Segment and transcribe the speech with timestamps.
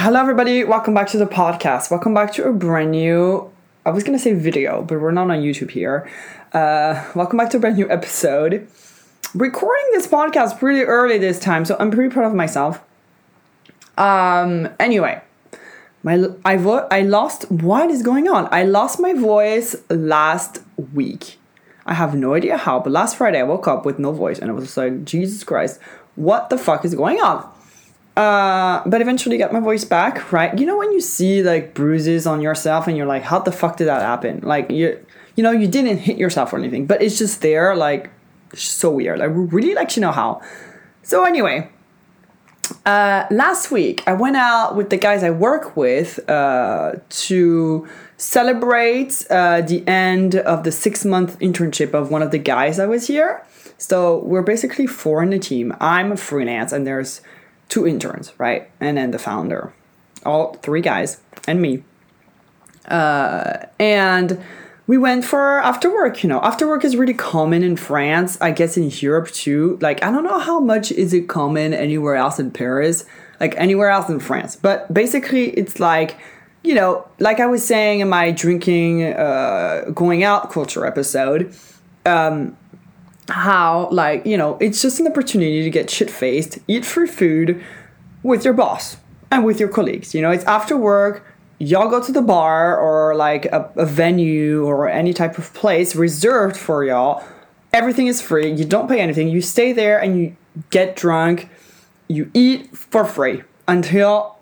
[0.00, 0.62] Hello, everybody.
[0.62, 1.90] Welcome back to the podcast.
[1.90, 3.50] Welcome back to a brand new,
[3.84, 6.08] I was going to say video, but we're not on YouTube here.
[6.52, 8.68] Uh, welcome back to a brand new episode.
[9.34, 12.80] Recording this podcast pretty early this time, so I'm pretty proud of myself.
[13.98, 15.20] Um, anyway,
[16.04, 18.48] my I vo- I lost what is going on?
[18.52, 20.62] I lost my voice last
[20.94, 21.38] week.
[21.86, 24.48] I have no idea how, but last Friday I woke up with no voice and
[24.48, 25.80] I was like, Jesus Christ,
[26.14, 27.52] what the fuck is going on?
[28.18, 30.58] Uh, but eventually got my voice back, right?
[30.58, 33.76] You know when you see like bruises on yourself and you're like, how the fuck
[33.76, 34.40] did that happen?
[34.42, 34.98] Like you,
[35.36, 38.10] you know, you didn't hit yourself or anything, but it's just there, like
[38.54, 39.20] so weird.
[39.20, 40.42] I really like to know how.
[41.04, 41.70] So anyway,
[42.84, 49.24] uh, last week I went out with the guys I work with uh, to celebrate
[49.30, 53.06] uh, the end of the six month internship of one of the guys that was
[53.06, 53.46] here.
[53.76, 55.72] So we're basically four in the team.
[55.78, 57.20] I'm a freelance, and there's
[57.68, 58.70] two interns, right?
[58.80, 59.72] And then the founder,
[60.24, 61.84] all three guys, and me.
[62.86, 64.42] Uh, and
[64.86, 66.40] we went for after work, you know.
[66.40, 69.78] After work is really common in France, I guess in Europe too.
[69.82, 73.04] Like, I don't know how much is it common anywhere else in Paris,
[73.38, 74.56] like anywhere else in France.
[74.56, 76.16] But basically, it's like,
[76.64, 81.54] you know, like I was saying in my drinking, uh, going out culture episode,
[82.06, 82.56] um,
[83.28, 87.62] how like you know it's just an opportunity to get shit faced eat free food
[88.22, 88.96] with your boss
[89.30, 90.30] and with your colleagues you know?
[90.30, 91.24] It's after work
[91.58, 95.94] y'all go to the bar or like a, a venue or any type of place
[95.94, 97.24] reserved for y'all.
[97.72, 98.50] Everything is free.
[98.50, 99.28] You don't pay anything.
[99.28, 100.36] You stay there and you
[100.70, 101.50] get drunk.
[102.08, 104.36] You eat for free until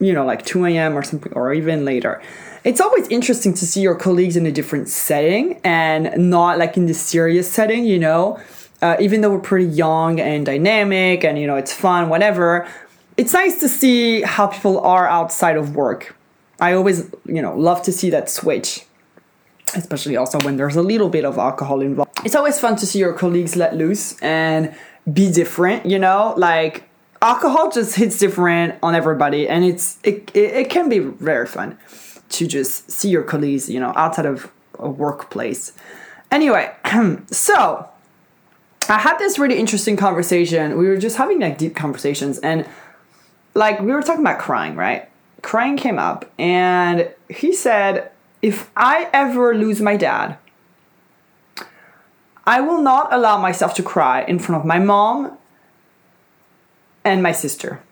[0.00, 2.20] you know like 2 a.m or something or even later
[2.64, 6.86] it's always interesting to see your colleagues in a different setting and not like in
[6.86, 8.40] the serious setting, you know.
[8.80, 12.68] Uh, even though we're pretty young and dynamic and you know it's fun, whatever,
[13.16, 16.16] it's nice to see how people are outside of work.
[16.60, 18.84] I always, you know, love to see that switch,
[19.74, 22.10] especially also when there's a little bit of alcohol involved.
[22.24, 24.74] It's always fun to see your colleagues let loose and
[25.12, 26.88] be different, you know, like
[27.20, 31.78] alcohol just hits different on everybody and it's it, it, it can be very fun
[32.32, 35.72] to just see your colleagues, you know, outside of a workplace.
[36.30, 36.74] Anyway,
[37.30, 37.88] so
[38.88, 40.76] I had this really interesting conversation.
[40.78, 42.66] We were just having like deep conversations, and
[43.54, 45.08] like we were talking about crying, right?
[45.42, 48.10] Crying came up, and he said,
[48.40, 50.38] If I ever lose my dad,
[52.44, 55.38] I will not allow myself to cry in front of my mom
[57.04, 57.82] and my sister.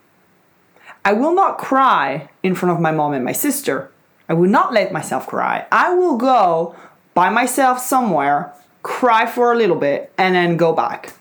[1.05, 3.91] I will not cry in front of my mom and my sister
[4.31, 5.67] I will not let myself cry.
[5.73, 6.77] I will go
[7.15, 8.53] by myself somewhere,
[8.85, 11.15] cry for a little bit, and then go back.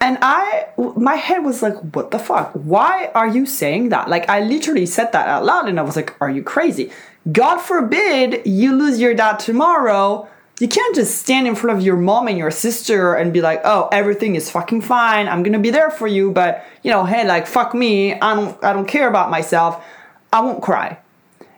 [0.00, 2.52] And I, my head was like, what the fuck?
[2.54, 4.08] Why are you saying that?
[4.08, 6.90] Like, I literally said that out loud and I was like, are you crazy?
[7.30, 10.26] God forbid you lose your dad tomorrow.
[10.60, 13.60] You can't just stand in front of your mom and your sister and be like,
[13.64, 15.28] oh, everything is fucking fine.
[15.28, 18.14] I'm gonna be there for you, but you know, hey, like, fuck me.
[18.14, 19.84] I don't, I don't care about myself.
[20.32, 20.98] I won't cry.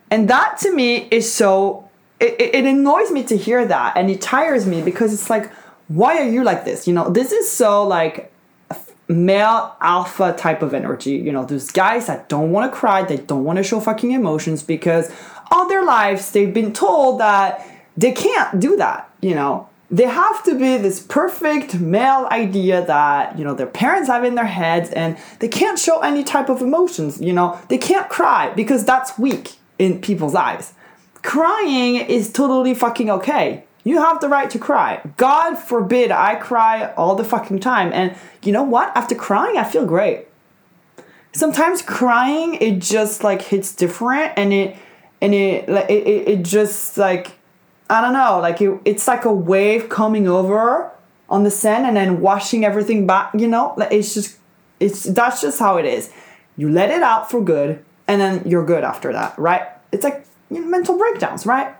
[0.09, 4.21] And that to me is so, it, it annoys me to hear that and it
[4.21, 5.51] tires me because it's like,
[5.87, 6.87] why are you like this?
[6.87, 8.31] You know, this is so like
[9.07, 11.11] male alpha type of energy.
[11.11, 14.11] You know, those guys that don't want to cry, they don't want to show fucking
[14.11, 15.11] emotions because
[15.51, 17.65] all their lives they've been told that
[17.95, 19.69] they can't do that, you know.
[19.89, 24.35] They have to be this perfect male idea that, you know, their parents have in
[24.35, 27.57] their heads and they can't show any type of emotions, you know.
[27.69, 30.73] They can't cry because that's weak in people's eyes.
[31.21, 33.63] Crying is totally fucking okay.
[33.83, 35.01] You have the right to cry.
[35.15, 37.91] God forbid I cry all the fucking time.
[37.93, 38.91] And you know what?
[38.95, 40.27] After crying, I feel great.
[41.31, 44.75] Sometimes crying it just like hits different and it
[45.21, 47.31] and it like it, it, just like
[47.89, 50.91] I don't know, like it, it's like a wave coming over
[51.29, 53.73] on the sand and then washing everything back, you know?
[53.77, 54.37] Like it's just
[54.79, 56.11] it's that's just how it is.
[56.57, 59.63] You let it out for good and then you're good after that, right?
[59.91, 61.75] It's like you know, mental breakdowns, right?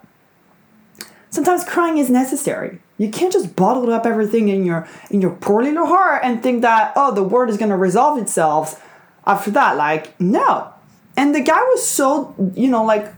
[1.30, 2.80] Sometimes crying is necessary.
[2.98, 6.62] You can't just bottle up everything in your in your poor little heart and think
[6.62, 8.84] that oh the world is gonna resolve itself
[9.26, 9.78] after that.
[9.78, 10.74] Like no.
[11.16, 13.14] And the guy was so you know like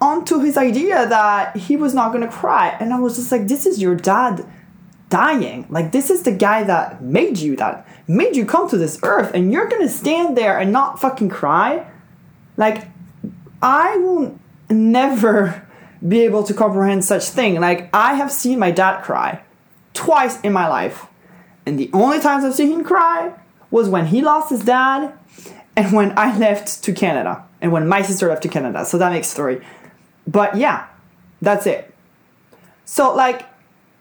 [0.00, 3.64] onto his idea that he was not gonna cry, and I was just like, this
[3.64, 4.44] is your dad
[5.14, 5.64] dying.
[5.70, 9.30] Like this is the guy that made you that made you come to this earth
[9.32, 11.88] and you're to stand there and not fucking cry?
[12.56, 12.88] Like
[13.62, 14.36] I will
[14.68, 15.64] never
[16.06, 17.60] be able to comprehend such thing.
[17.60, 19.40] Like I have seen my dad cry
[19.92, 21.06] twice in my life.
[21.64, 23.32] And the only times I've seen him cry
[23.70, 25.12] was when he lost his dad
[25.76, 28.84] and when I left to Canada, and when my sister left to Canada.
[28.84, 29.60] So that makes three.
[30.26, 30.86] But yeah,
[31.40, 31.92] that's it.
[32.84, 33.42] So, like,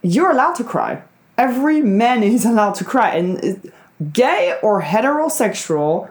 [0.03, 1.01] you're allowed to cry.
[1.37, 3.15] Every man is allowed to cry.
[3.15, 3.71] And
[4.11, 6.09] gay or heterosexual,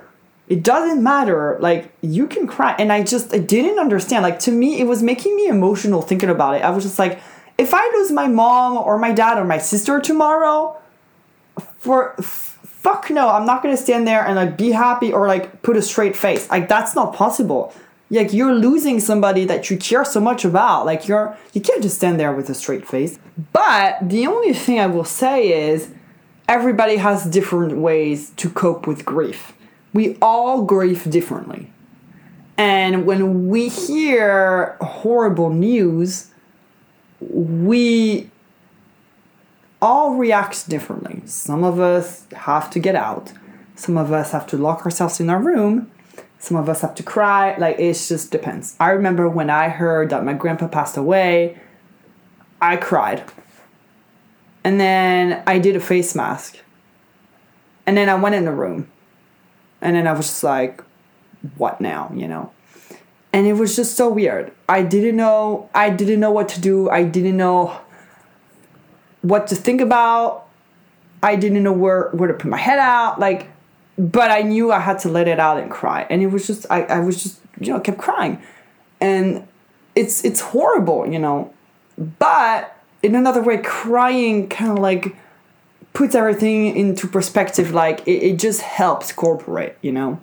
[0.49, 1.57] it doesn't matter.
[1.61, 2.75] Like, you can cry.
[2.79, 4.25] And I just, I didn't understand.
[4.25, 6.63] Like, to me, it was making me emotional thinking about it.
[6.63, 7.21] I was just like,
[7.59, 10.77] if I lose my mom or my dad or my sister tomorrow,
[11.79, 15.77] for fuck no, I'm not gonna stand there and like be happy or like put
[15.77, 16.51] a straight face.
[16.51, 17.73] Like that's not possible.
[18.13, 20.85] Like you're losing somebody that you care so much about.
[20.85, 23.19] Like you're you can't just stand there with a straight face.
[23.53, 25.91] But the only thing I will say is
[26.47, 29.55] everybody has different ways to cope with grief.
[29.95, 31.73] We all grieve differently.
[32.59, 36.31] And when we hear horrible news,
[37.21, 38.31] we
[39.81, 41.23] all react differently.
[41.25, 43.33] Some of us have to get out.
[43.75, 45.91] Some of us have to lock ourselves in our room.
[46.43, 47.57] Some of us have to cry.
[47.57, 48.75] Like it just depends.
[48.81, 51.61] I remember when I heard that my grandpa passed away,
[52.61, 53.23] I cried.
[54.65, 56.59] And then I did a face mask.
[57.87, 58.91] And then I went in the room.
[59.81, 60.83] And then I was just like,
[61.57, 62.51] what now, you know?
[63.33, 64.51] And it was just so weird.
[64.69, 66.91] I didn't know I didn't know what to do.
[66.91, 67.81] I didn't know
[69.21, 70.49] what to think about.
[71.23, 73.21] I didn't know where where to put my head out.
[73.21, 73.52] Like,
[73.99, 76.07] but I knew I had to let it out and cry.
[76.09, 78.43] And it was just I, I was just you know kept crying,
[79.01, 79.47] and
[79.95, 81.53] it's it's horrible, you know.
[81.99, 85.17] But in another way, crying kind of like
[85.93, 87.73] puts everything into perspective.
[87.73, 90.21] Like it, it just helps corporate, you know.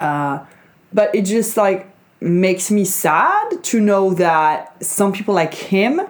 [0.00, 0.44] Uh,
[0.92, 1.90] but it just like
[2.20, 6.00] makes me sad to know that some people like him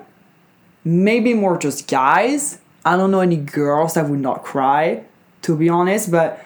[0.85, 2.59] maybe more just guys.
[2.85, 5.05] I don't know any girls that would not cry,
[5.45, 6.43] to be honest, but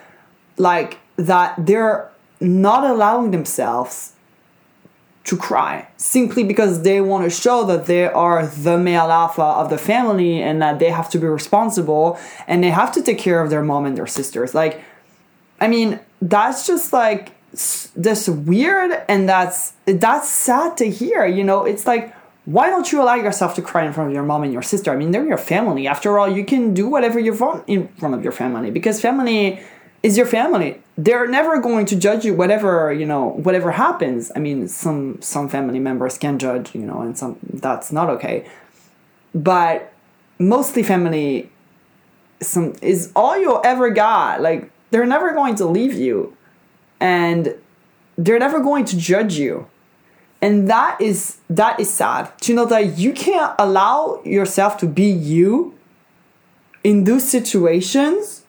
[0.57, 2.11] like that they're
[2.41, 4.13] not allowing themselves
[5.25, 9.69] to cry simply because they want to show that they are the male alpha of
[9.69, 13.43] the family and that they have to be responsible and they have to take care
[13.43, 14.55] of their mom and their sisters.
[14.55, 14.83] Like,
[15.61, 17.33] I mean, that's just like
[17.95, 21.27] this weird and that's that's sad to hear.
[21.27, 24.23] You know, it's like why don't you allow yourself to cry in front of your
[24.23, 24.91] mom and your sister?
[24.91, 25.87] I mean, they're your family.
[25.87, 29.61] After all, you can do whatever you want in front of your family because family
[30.03, 30.81] is your family.
[30.97, 34.33] They're never going to judge you whatever, you know, whatever happens.
[34.35, 38.47] I mean, some some family members can judge, you know, and some that's not okay.
[39.35, 39.93] But
[40.39, 41.51] mostly family
[42.41, 44.41] some is all you ever got.
[44.41, 46.37] Like they're never going to leave you
[47.01, 47.55] and
[48.17, 49.67] they're never going to judge you
[50.41, 52.31] and that is that is sad.
[52.43, 55.75] To know that you can't allow yourself to be you
[56.85, 58.45] in those situations?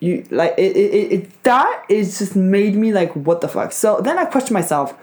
[0.00, 3.70] You like it, it, it that is just made me like what the fuck?
[3.72, 4.94] So then i question myself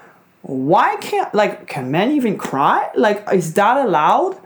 [0.42, 2.90] why can't like can men even cry?
[2.96, 4.38] Like is that allowed?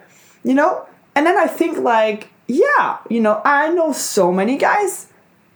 [0.44, 0.88] You know?
[1.16, 5.08] And then i think like yeah you know i know so many guys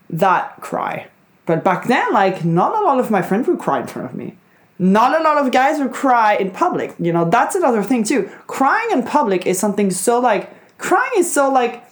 [0.09, 1.07] that cry.
[1.45, 4.15] But back then like not a lot of my friends would cry in front of
[4.15, 4.35] me
[4.79, 6.93] not a lot of guys will cry in public.
[6.99, 8.29] You know, that's another thing too.
[8.47, 11.83] Crying in public is something so like crying is so like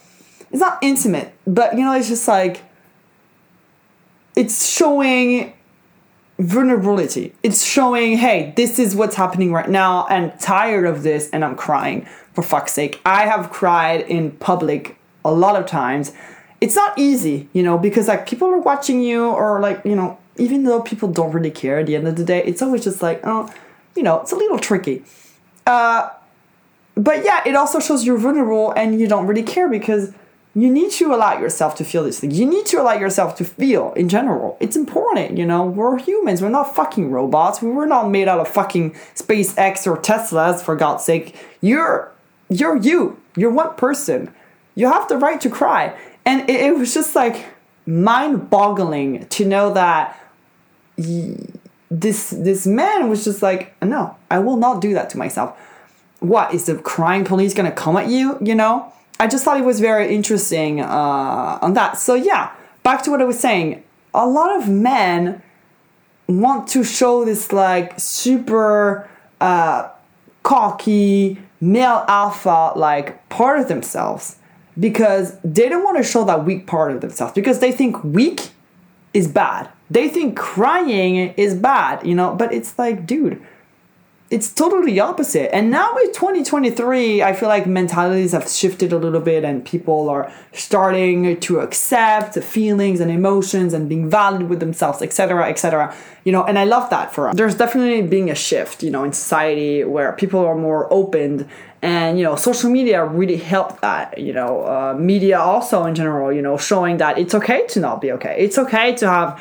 [0.50, 2.62] it's not intimate, but you know, it's just like
[4.36, 5.54] it's showing
[6.38, 7.34] vulnerability.
[7.42, 10.06] It's showing, hey, this is what's happening right now.
[10.08, 12.06] I'm tired of this and I'm crying.
[12.34, 13.00] For fuck's sake.
[13.06, 16.12] I have cried in public a lot of times.
[16.60, 20.18] It's not easy, you know, because like people are watching you or like, you know,
[20.38, 23.02] even though people don't really care at the end of the day, it's always just
[23.02, 23.52] like, oh,
[23.94, 25.02] you know, it's a little tricky.
[25.66, 26.10] Uh,
[26.94, 30.12] but yeah, it also shows you're vulnerable and you don't really care because
[30.54, 32.38] you need to allow yourself to feel these things.
[32.38, 34.56] You need to allow yourself to feel in general.
[34.58, 35.66] It's important, you know.
[35.66, 36.40] We're humans.
[36.40, 37.60] We're not fucking robots.
[37.60, 41.36] We were not made out of fucking SpaceX or Teslas, for God's sake.
[41.60, 42.10] You're
[42.48, 43.20] you're you.
[43.36, 44.32] You're one person.
[44.74, 45.94] You have the right to cry.
[46.24, 47.44] And it, it was just like
[47.84, 50.18] mind-boggling to know that
[50.96, 55.58] this this man was just like, no, I will not do that to myself.
[56.20, 58.38] What is the crime police gonna come at you?
[58.40, 61.98] You know, I just thought it was very interesting uh, on that.
[61.98, 63.82] So yeah, back to what I was saying.
[64.14, 65.42] A lot of men
[66.26, 69.08] want to show this like super
[69.40, 69.88] uh,
[70.42, 74.36] cocky male alpha like part of themselves
[74.78, 78.50] because they don't want to show that weak part of themselves because they think weak
[79.14, 83.40] is bad they think crying is bad, you know, but it's like, dude,
[84.28, 85.54] it's totally opposite.
[85.54, 90.08] And now with 2023, I feel like mentalities have shifted a little bit and people
[90.08, 95.94] are starting to accept the feelings and emotions and being valid with themselves, etc., etc.
[96.24, 97.36] You know, and I love that for us.
[97.36, 101.48] There's definitely being a shift, you know, in society where people are more opened
[101.82, 106.32] and you know social media really helped that you know uh, media also in general
[106.32, 109.40] you know showing that it's okay to not be okay it's okay to have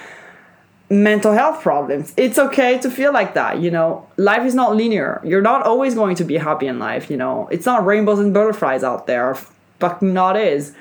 [0.89, 2.13] mental health problems.
[2.15, 4.07] It's okay to feel like that, you know.
[4.17, 5.21] Life is not linear.
[5.23, 7.47] You're not always going to be happy in life, you know.
[7.51, 9.35] It's not rainbows and butterflies out there.
[9.79, 10.75] Fucking not is.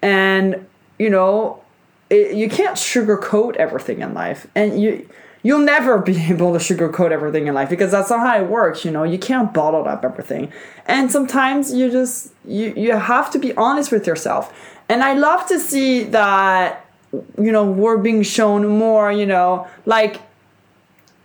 [0.00, 0.66] And,
[0.98, 1.62] you know,
[2.10, 4.46] it, you can't sugarcoat everything in life.
[4.54, 5.08] And you
[5.42, 8.84] you'll never be able to sugarcoat everything in life because that's not how it works,
[8.84, 9.02] you know.
[9.02, 10.52] You can't bottle up everything.
[10.86, 14.52] And sometimes you just you you have to be honest with yourself.
[14.88, 20.20] And I love to see that you know we're being shown more you know like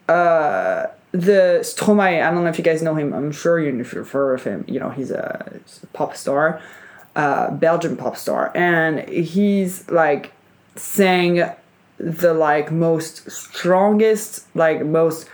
[0.08, 3.14] uh the Stromae, I don't know if you guys know him.
[3.14, 4.66] I'm sure you if you've heard of him.
[4.68, 6.60] You know, he's a, he's a pop star,
[7.16, 10.34] uh, Belgian pop star, and he's like
[10.76, 11.52] sang
[11.98, 15.30] the like most strongest, like most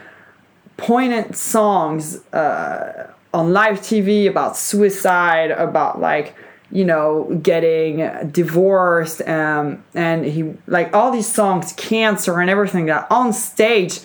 [0.76, 6.36] poignant songs uh, on live TV about suicide, about like
[6.72, 13.08] you know, getting divorced, um, and he like all these songs, cancer and everything that
[13.10, 14.00] on stage,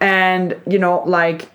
[0.00, 1.50] and you know, like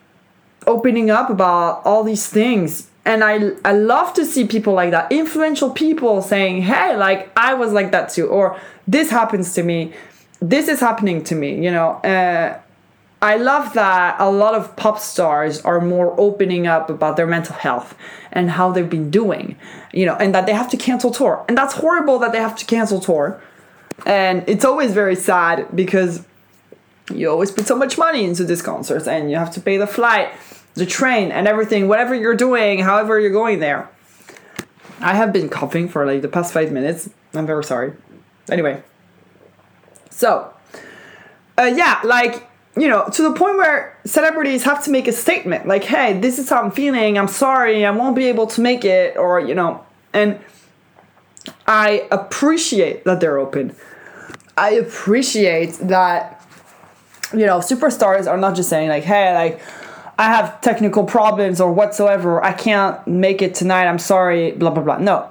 [0.68, 2.90] opening up about all these things.
[3.06, 7.54] And I I love to see people like that, influential people saying, "Hey, like I
[7.56, 9.94] was like that too," or "This happens to me."
[10.42, 11.92] This is happening to me, you know.
[12.04, 12.60] Uh,
[13.24, 17.56] I love that a lot of pop stars are more opening up about their mental
[17.56, 17.96] health
[18.34, 19.56] and how they've been doing,
[19.94, 21.46] you know, and that they have to cancel tour.
[21.48, 23.42] And that's horrible that they have to cancel tour.
[24.06, 26.26] And it's always very sad because
[27.14, 29.88] you always put so much money into these concerts and you have to pay the
[29.88, 30.28] flight,
[30.74, 33.90] the train, and everything, whatever you're doing, however you're going there.
[35.00, 37.10] I have been coughing for like the past five minutes.
[37.34, 37.94] I'm very sorry.
[38.50, 38.84] Anyway,
[40.10, 40.54] so
[41.58, 45.68] uh, yeah, like you know, to the point where celebrities have to make a statement
[45.68, 48.84] like, hey, this is how I'm feeling, I'm sorry, I won't be able to make
[48.84, 50.40] it, or, you know, and
[51.68, 53.76] I appreciate that they're open.
[54.58, 56.44] I appreciate that,
[57.32, 59.62] you know, superstars are not just saying, like, hey, like,
[60.18, 64.84] I have technical problems or whatsoever, I can't make it tonight, I'm sorry, blah, blah,
[64.84, 64.98] blah.
[64.98, 65.30] No.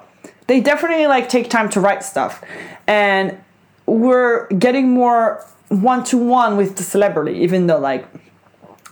[0.49, 2.43] They definitely, like, take time to write stuff.
[2.87, 3.39] And
[3.87, 5.47] we're getting more
[5.81, 8.07] one to one with the celebrity, even though like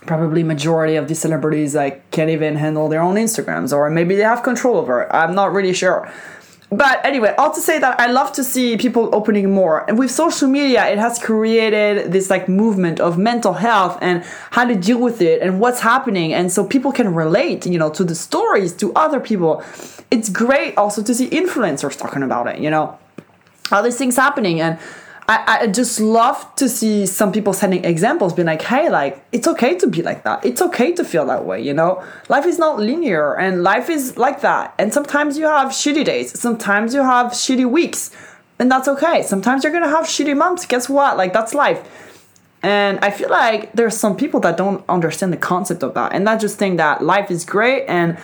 [0.05, 4.23] probably majority of the celebrities like can't even handle their own Instagrams or maybe they
[4.23, 5.09] have control over it.
[5.11, 6.11] I'm not really sure.
[6.71, 9.85] But anyway, all to say that I love to see people opening more.
[9.89, 14.63] And with social media, it has created this like movement of mental health and how
[14.63, 16.33] to deal with it and what's happening.
[16.33, 19.61] And so people can relate, you know, to the stories, to other people.
[20.11, 22.97] It's great also to see influencers talking about it, you know,
[23.69, 24.61] all these things happening.
[24.61, 24.79] And
[25.31, 29.47] I, I just love to see some people sending examples, being like, hey, like, it's
[29.47, 30.45] okay to be like that.
[30.45, 32.03] It's okay to feel that way, you know?
[32.27, 34.73] Life is not linear and life is like that.
[34.77, 38.11] And sometimes you have shitty days, sometimes you have shitty weeks,
[38.59, 39.23] and that's okay.
[39.23, 40.65] Sometimes you're gonna have shitty months.
[40.65, 41.15] Guess what?
[41.15, 41.81] Like, that's life.
[42.61, 46.27] And I feel like there's some people that don't understand the concept of that and
[46.27, 48.17] that just think that life is great and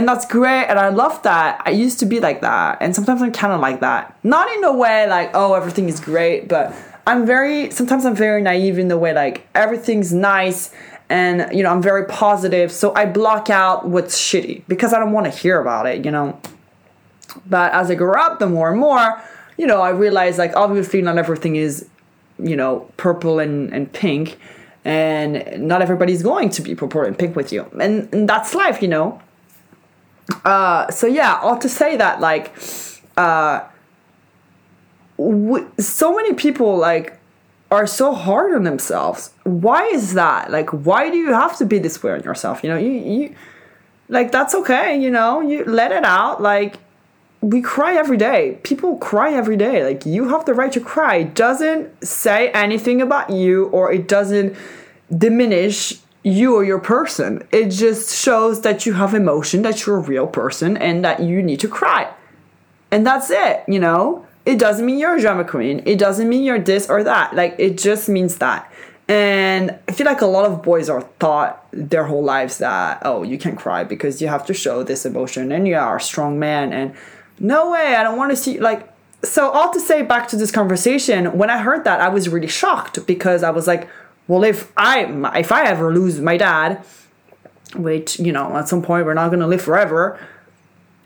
[0.00, 1.60] and that's great and i love that.
[1.66, 4.16] I used to be like that and sometimes i'm kind of like that.
[4.24, 6.74] Not in a way like oh everything is great but
[7.06, 10.72] i'm very sometimes i'm very naive in the way like everything's nice
[11.10, 15.12] and you know i'm very positive so i block out what's shitty because i don't
[15.12, 16.40] want to hear about it you know?
[17.46, 19.22] But as i grow up the more and more
[19.58, 21.86] you know i realize like obviously not everything is
[22.38, 24.38] you know purple and, and pink
[24.82, 28.80] and not everybody's going to be purple and pink with you and, and that's life
[28.80, 29.20] you know
[30.44, 32.54] uh, so yeah, all to say that like,
[33.16, 33.64] uh,
[35.78, 37.18] so many people like
[37.70, 39.32] are so hard on themselves.
[39.44, 40.50] Why is that?
[40.50, 42.62] Like, why do you have to be this way on yourself?
[42.64, 43.34] You know, you you
[44.08, 45.00] like that's okay.
[45.00, 46.42] You know, you let it out.
[46.42, 46.76] Like,
[47.40, 48.58] we cry every day.
[48.62, 49.84] People cry every day.
[49.84, 51.16] Like, you have the right to cry.
[51.16, 54.56] It doesn't say anything about you, or it doesn't
[55.16, 57.46] diminish you or your person.
[57.50, 61.42] It just shows that you have emotion, that you're a real person, and that you
[61.42, 62.12] need to cry.
[62.90, 64.26] And that's it, you know?
[64.46, 65.82] It doesn't mean you're a drama queen.
[65.86, 67.34] It doesn't mean you're this or that.
[67.34, 68.70] Like, it just means that.
[69.06, 73.22] And I feel like a lot of boys are taught their whole lives that, oh,
[73.22, 76.38] you can't cry because you have to show this emotion and you are a strong
[76.38, 76.72] man.
[76.72, 76.94] And
[77.38, 78.88] no way, I don't want to see, like,
[79.22, 82.46] so all to say back to this conversation, when I heard that, I was really
[82.46, 83.88] shocked because I was like,
[84.30, 84.94] well if i
[85.44, 86.84] if i ever lose my dad
[87.74, 90.18] which you know at some point we're not gonna live forever.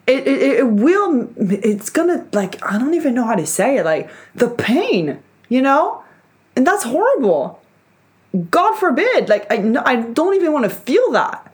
[0.06, 3.84] It, it, it will it's gonna like I don't even know how to say it
[3.84, 6.02] like the pain you know?
[6.56, 7.60] And that's horrible.
[8.50, 11.52] God forbid like I, I don't even want to feel that.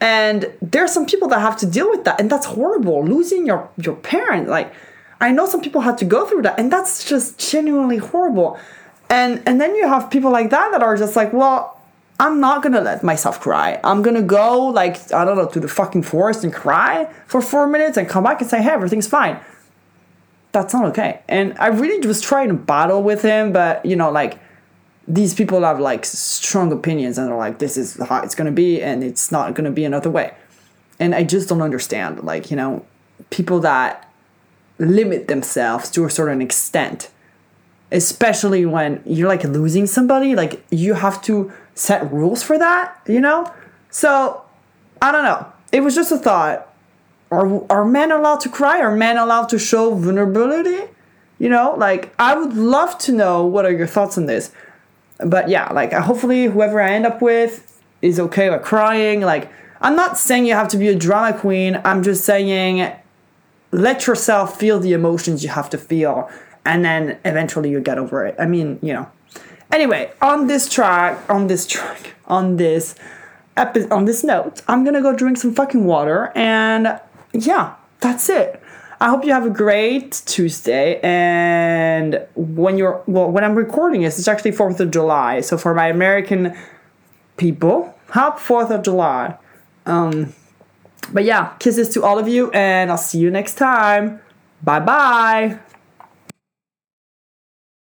[0.00, 3.46] And there are some people that have to deal with that and that's horrible losing
[3.46, 4.72] your your parent like
[5.20, 8.58] I know some people had to go through that and that's just genuinely horrible
[9.12, 11.78] and and then you have people like that that are just like well
[12.20, 13.80] I'm not gonna let myself cry.
[13.82, 17.66] I'm gonna go like I don't know to the fucking forest and cry for four
[17.66, 19.40] minutes and come back and say, hey, everything's fine.
[20.52, 21.22] That's not okay.
[21.28, 24.38] And I really was trying to battle with him, but you know, like
[25.08, 28.80] these people have like strong opinions and they're like, this is how it's gonna be,
[28.80, 30.32] and it's not gonna be another way.
[31.00, 32.86] And I just don't understand, like you know,
[33.30, 34.08] people that
[34.78, 37.10] limit themselves to a certain extent
[37.92, 43.20] especially when you're like losing somebody like you have to set rules for that you
[43.20, 43.50] know?
[43.90, 44.42] So
[45.00, 45.46] i don't know.
[45.70, 46.68] It was just a thought.
[47.30, 48.80] Are, are men allowed to cry?
[48.80, 50.90] Are men allowed to show vulnerability?
[51.38, 54.52] You know like i would love to know what are your thoughts on this.
[55.18, 59.20] But yeah like hopefully whoever i end up with is okay with crying.
[59.20, 61.80] Like i'm not saying you have to be a drama queen.
[61.84, 62.90] I'm just saying
[63.72, 66.30] let yourself feel the emotions you have to feel
[66.64, 68.34] and then eventually you get over it.
[68.38, 69.10] I mean, you know.
[69.70, 72.94] Anyway, on this track, on this track, on this
[73.56, 77.00] epi- on this note, I'm gonna go drink some fucking water, and
[77.32, 78.62] yeah, that's it.
[79.02, 81.00] I hope you have a great Tuesday.
[81.02, 85.40] And when you're well, when I'm recording this, it's actually Fourth of July.
[85.40, 86.56] So for my American
[87.36, 89.36] people, happy Fourth of July.
[89.86, 90.34] Um,
[91.12, 94.20] but yeah, kisses to all of you, and I'll see you next time.
[94.62, 95.58] Bye bye.